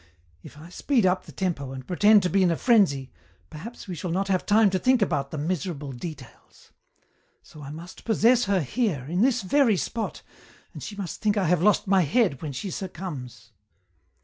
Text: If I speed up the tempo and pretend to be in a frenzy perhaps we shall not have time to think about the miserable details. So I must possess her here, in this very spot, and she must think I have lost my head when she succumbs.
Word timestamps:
If 0.41 0.57
I 0.57 0.69
speed 0.69 1.05
up 1.05 1.25
the 1.27 1.31
tempo 1.31 1.73
and 1.73 1.85
pretend 1.85 2.23
to 2.23 2.29
be 2.31 2.41
in 2.41 2.49
a 2.49 2.57
frenzy 2.57 3.11
perhaps 3.51 3.87
we 3.87 3.93
shall 3.93 4.09
not 4.09 4.29
have 4.29 4.47
time 4.47 4.71
to 4.71 4.79
think 4.79 4.99
about 4.99 5.29
the 5.29 5.37
miserable 5.37 5.91
details. 5.91 6.71
So 7.43 7.61
I 7.61 7.69
must 7.69 8.03
possess 8.03 8.45
her 8.45 8.61
here, 8.61 9.05
in 9.07 9.21
this 9.21 9.43
very 9.43 9.77
spot, 9.77 10.23
and 10.73 10.81
she 10.81 10.95
must 10.95 11.21
think 11.21 11.37
I 11.37 11.45
have 11.45 11.61
lost 11.61 11.85
my 11.85 12.01
head 12.01 12.41
when 12.41 12.51
she 12.51 12.71
succumbs. 12.71 13.51